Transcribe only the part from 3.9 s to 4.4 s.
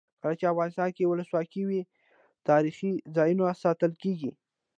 کیږي.